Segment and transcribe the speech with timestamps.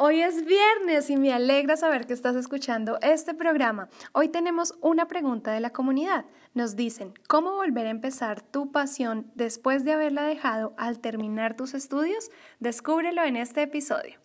[0.00, 3.88] Hoy es viernes y me alegra saber que estás escuchando este programa.
[4.12, 6.24] Hoy tenemos una pregunta de la comunidad.
[6.54, 11.74] Nos dicen, ¿cómo volver a empezar tu pasión después de haberla dejado al terminar tus
[11.74, 12.30] estudios?
[12.60, 14.20] Descúbrelo en este episodio.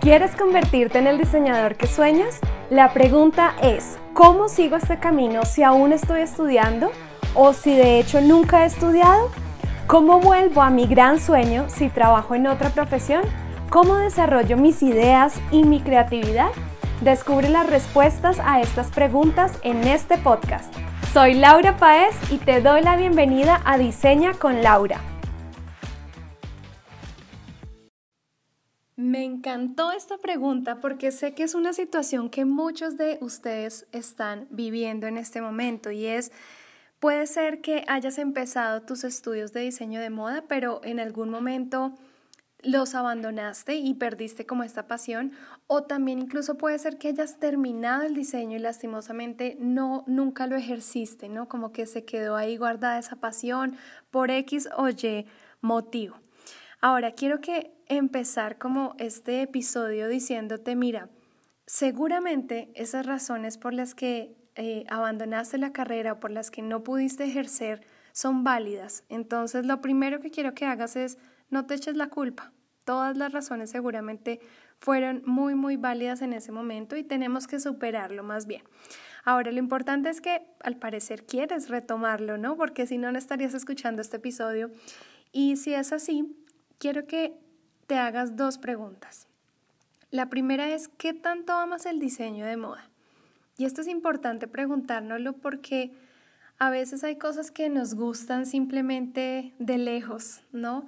[0.00, 2.38] ¿Quieres convertirte en el diseñador que sueñas?
[2.70, 6.92] La pregunta es, ¿cómo sigo este camino si aún estoy estudiando
[7.34, 9.28] o si de hecho nunca he estudiado?
[9.90, 13.24] ¿Cómo vuelvo a mi gran sueño si trabajo en otra profesión?
[13.70, 16.50] ¿Cómo desarrollo mis ideas y mi creatividad?
[17.00, 20.72] Descubre las respuestas a estas preguntas en este podcast.
[21.12, 25.00] Soy Laura Paez y te doy la bienvenida a Diseña con Laura.
[28.94, 34.46] Me encantó esta pregunta porque sé que es una situación que muchos de ustedes están
[34.50, 36.30] viviendo en este momento y es
[37.00, 41.94] Puede ser que hayas empezado tus estudios de diseño de moda, pero en algún momento
[42.62, 45.32] los abandonaste y perdiste como esta pasión
[45.66, 50.56] o también incluso puede ser que hayas terminado el diseño y lastimosamente no nunca lo
[50.56, 51.48] ejerciste, ¿no?
[51.48, 53.78] Como que se quedó ahí guardada esa pasión
[54.10, 55.26] por X o Y
[55.62, 56.16] motivo.
[56.82, 61.08] Ahora quiero que empezar como este episodio diciéndote, mira,
[61.66, 66.84] seguramente esas razones por las que eh, abandonaste la carrera o por las que no
[66.84, 67.80] pudiste ejercer
[68.12, 69.04] son válidas.
[69.08, 71.16] Entonces, lo primero que quiero que hagas es
[71.48, 72.52] no te eches la culpa.
[72.84, 74.38] Todas las razones seguramente
[74.78, 78.62] fueron muy, muy válidas en ese momento y tenemos que superarlo más bien.
[79.24, 82.58] Ahora, lo importante es que al parecer quieres retomarlo, ¿no?
[82.58, 84.70] Porque si no, no estarías escuchando este episodio.
[85.32, 86.36] Y si es así,
[86.76, 87.32] quiero que
[87.86, 89.26] te hagas dos preguntas.
[90.10, 92.89] La primera es, ¿qué tanto amas el diseño de moda?
[93.56, 95.92] Y esto es importante preguntárnoslo porque
[96.58, 100.86] a veces hay cosas que nos gustan simplemente de lejos, ¿no?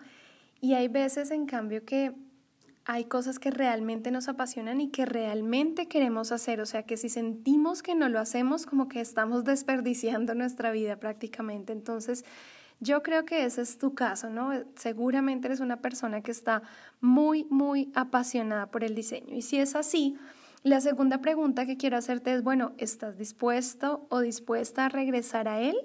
[0.60, 2.14] Y hay veces, en cambio, que
[2.84, 6.60] hay cosas que realmente nos apasionan y que realmente queremos hacer.
[6.60, 10.96] O sea, que si sentimos que no lo hacemos, como que estamos desperdiciando nuestra vida
[10.96, 11.72] prácticamente.
[11.72, 12.24] Entonces,
[12.80, 14.50] yo creo que ese es tu caso, ¿no?
[14.74, 16.62] Seguramente eres una persona que está
[17.00, 19.34] muy, muy apasionada por el diseño.
[19.34, 20.18] Y si es así,
[20.62, 25.60] la segunda pregunta que quiero hacerte es, bueno, ¿estás dispuesto o dispuesta a regresar a
[25.60, 25.76] él?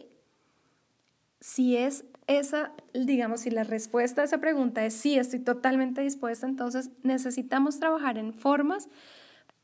[1.39, 6.45] Si es esa, digamos, si la respuesta a esa pregunta es sí, estoy totalmente dispuesta,
[6.45, 8.89] entonces necesitamos trabajar en formas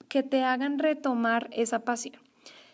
[0.07, 2.21] que te hagan retomar esa pasión.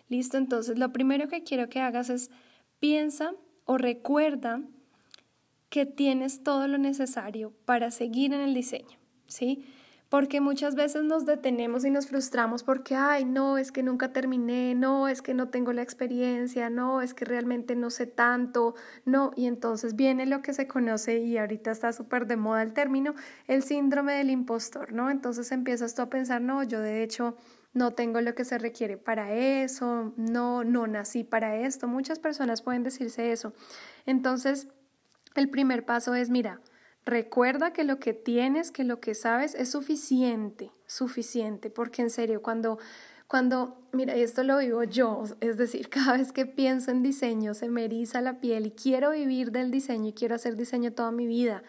[0.08, 2.32] Listo, entonces lo primero que quiero que hagas es
[2.80, 3.34] piensa
[3.66, 4.62] o recuerda
[5.70, 9.66] que tienes todo lo necesario para seguir en el diseño, ¿sí?
[10.10, 14.74] Porque muchas veces nos detenemos y nos frustramos porque, ay, no, es que nunca terminé,
[14.74, 18.74] no, es que no tengo la experiencia, no, es que realmente no sé tanto,
[19.06, 22.74] no, y entonces viene lo que se conoce y ahorita está súper de moda el
[22.74, 23.14] término,
[23.48, 25.12] el síndrome del impostor, ¿no?
[25.12, 27.38] Entonces empiezas tú a pensar, no, yo de hecho
[27.74, 32.64] no tengo lo que se requiere para eso, no, no nací para esto, muchas personas
[32.64, 33.54] pueden decirse eso.
[34.08, 34.70] Entonces,
[35.36, 36.62] el primer paso es, mira,
[37.06, 42.42] Recuerda que lo que tienes, que lo que sabes es suficiente, suficiente, porque en serio,
[42.42, 42.78] cuando,
[43.28, 47.70] cuando, mira, esto lo vivo yo, es decir, cada vez que pienso en diseño se
[47.70, 51.26] me eriza la piel y quiero vivir del diseño y quiero hacer diseño toda mi
[51.26, 51.64] vida.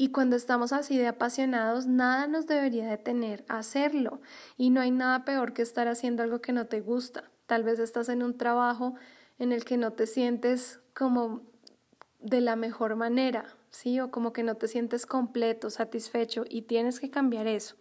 [0.00, 4.20] Y cuando estamos así de apasionados, nada nos debería detener a hacerlo.
[4.56, 7.24] Y no hay nada peor que estar haciendo algo que no te gusta.
[7.46, 8.94] Tal vez estás en un trabajo
[9.40, 11.42] en el que no te sientes como
[12.20, 14.00] de la mejor manera, ¿sí?
[14.00, 17.76] O como que no te sientes completo, satisfecho y tienes que cambiar eso.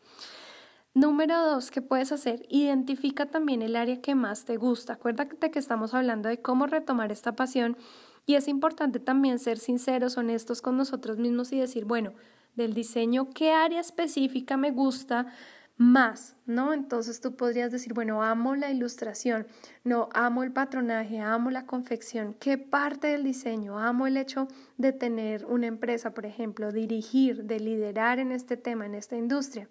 [0.93, 2.45] Número dos, ¿qué puedes hacer?
[2.49, 4.93] Identifica también el área que más te gusta.
[4.93, 7.77] Acuérdate que estamos hablando de cómo retomar esta pasión
[8.25, 12.13] y es importante también ser sinceros, honestos con nosotros mismos y decir, bueno,
[12.55, 15.27] del diseño, ¿qué área específica me gusta?
[15.77, 16.73] Más, ¿no?
[16.73, 19.45] Entonces tú podrías decir, bueno, amo la ilustración,
[19.83, 23.79] no, amo el patronaje, amo la confección, ¿qué parte del diseño?
[23.79, 28.87] Amo el hecho de tener una empresa, por ejemplo, dirigir, de liderar en este tema,
[28.87, 29.69] en esta industria.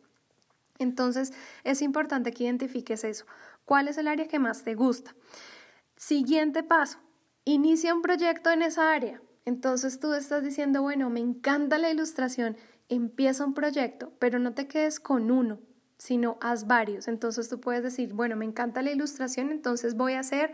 [0.78, 1.32] Entonces
[1.64, 3.26] es importante que identifiques eso.
[3.64, 5.14] ¿Cuál es el área que más te gusta?
[5.96, 6.98] Siguiente paso,
[7.44, 9.20] inicia un proyecto en esa área.
[9.44, 12.56] Entonces tú estás diciendo, bueno, me encanta la ilustración,
[12.88, 15.60] empieza un proyecto, pero no te quedes con uno,
[15.98, 17.08] sino haz varios.
[17.08, 20.52] Entonces tú puedes decir, bueno, me encanta la ilustración, entonces voy a hacer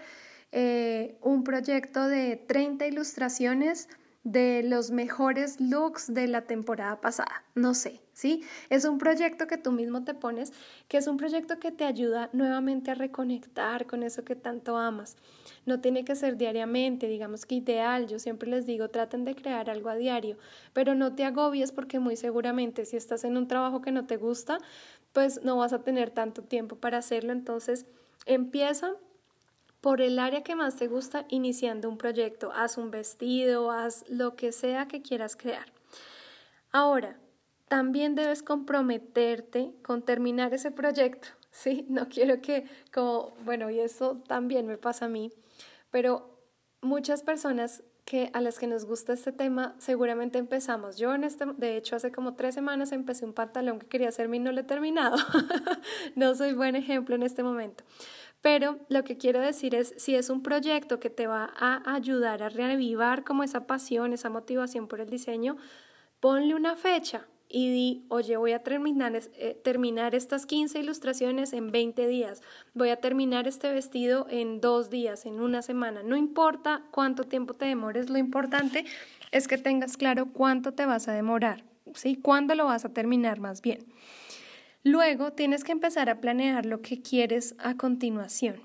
[0.53, 3.89] eh, un proyecto de 30 ilustraciones
[4.25, 7.43] de los mejores looks de la temporada pasada.
[7.56, 8.43] No sé, ¿sí?
[8.71, 10.53] Es un proyecto que tú mismo te pones,
[10.87, 15.17] que es un proyecto que te ayuda nuevamente a reconectar con eso que tanto amas.
[15.67, 18.06] No tiene que ser diariamente, digamos que ideal.
[18.06, 20.37] Yo siempre les digo, traten de crear algo a diario,
[20.73, 24.19] pero no te agobies porque muy seguramente si estás en un trabajo que no te
[24.19, 24.59] gusta,
[25.12, 27.32] pues no vas a tener tanto tiempo para hacerlo.
[27.32, 27.87] Entonces,
[28.26, 28.94] empieza
[29.81, 32.53] por el área que más te gusta iniciando un proyecto.
[32.55, 35.67] Haz un vestido, haz lo que sea que quieras crear.
[36.70, 37.19] Ahora,
[37.69, 41.87] también debes comprometerte con terminar ese proyecto, ¿sí?
[41.88, 45.32] No quiero que, como, bueno, y eso también me pasa a mí,
[45.91, 46.38] pero
[46.81, 50.96] muchas personas que a las que nos gusta este tema, seguramente empezamos.
[50.96, 54.38] Yo en este, de hecho, hace como tres semanas empecé un pantalón que quería hacerme
[54.38, 55.16] y no lo he terminado.
[56.16, 57.84] no soy buen ejemplo en este momento.
[58.40, 62.43] Pero lo que quiero decir es, si es un proyecto que te va a ayudar
[62.43, 65.56] a reavivar como esa pasión, esa motivación por el diseño,
[66.19, 71.70] ponle una fecha y di, oye, voy a terminar, eh, terminar estas 15 ilustraciones en
[71.70, 72.40] 20 días,
[72.72, 76.02] voy a terminar este vestido en dos días, en una semana.
[76.02, 78.87] No importa cuánto tiempo te demores, lo importante
[79.32, 81.62] es que tengas claro cuánto te vas a demorar,
[81.94, 82.16] ¿sí?
[82.16, 83.84] ¿Cuándo lo vas a terminar más bien?
[84.82, 88.62] Luego tienes que empezar a planear lo que quieres a continuación.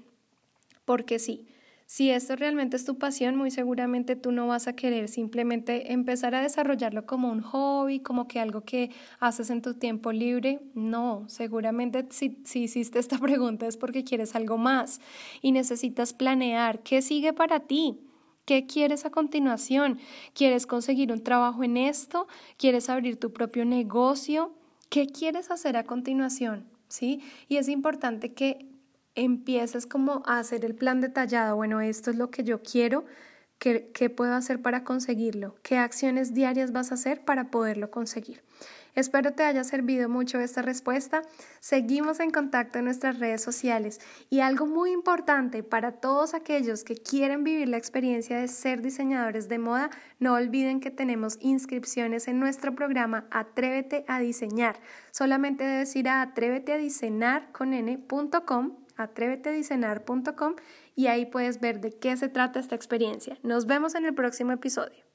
[0.86, 1.46] Porque sí,
[1.88, 6.36] si esto realmente es tu pasión, muy seguramente tú no vas a querer simplemente empezar
[6.36, 8.92] a desarrollarlo como un hobby, como que algo que
[9.22, 10.60] haces en tu tiempo libre.
[10.74, 15.00] No, seguramente si, hiciste esta pregunta es porque quieres algo más
[15.42, 18.02] y necesitas planear qué sigue para ti.
[18.44, 19.98] ¿Qué quieres a continuación?
[20.34, 22.28] ¿Quieres conseguir un trabajo en esto?
[22.58, 24.54] ¿Quieres abrir tu propio negocio?
[24.90, 26.66] ¿Qué quieres hacer a continuación?
[26.90, 27.22] ¿Sí?
[27.48, 28.66] Y es importante que
[29.18, 31.58] empieces como a hacer el plan detallado.
[31.58, 33.04] Bueno, esto es lo que yo quiero.
[33.58, 35.56] ¿Qué, ¿Qué puedo hacer para conseguirlo?
[35.64, 38.44] ¿Qué acciones diarias vas a hacer para poderlo conseguir?
[38.94, 41.24] Espero te haya servido mucho esta respuesta.
[41.60, 44.00] Seguimos en contacto en nuestras redes sociales
[44.30, 49.50] y algo muy importante para todos aquellos que quieren vivir la experiencia de ser diseñadores
[49.50, 54.80] de moda, no olviden que tenemos inscripciones en nuestro programa Atrévete a diseñar.
[55.12, 60.56] Solamente debes ir a atréveteadiseñar.com atrévetediseñar.com
[60.96, 63.38] y ahí puedes ver de qué se trata esta experiencia.
[63.44, 65.08] Nos vemos en el próximo episodio.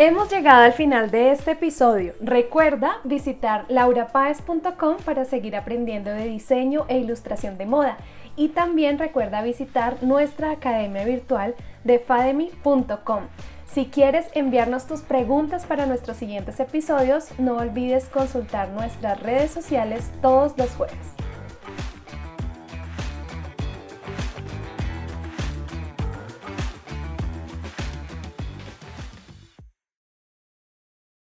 [0.00, 2.14] Hemos llegado al final de este episodio.
[2.20, 7.96] Recuerda visitar laurapaez.com para seguir aprendiendo de diseño e ilustración de moda.
[8.36, 13.24] Y también recuerda visitar nuestra academia virtual de fademy.com.
[13.66, 20.12] Si quieres enviarnos tus preguntas para nuestros siguientes episodios, no olvides consultar nuestras redes sociales
[20.22, 21.27] todos los jueves.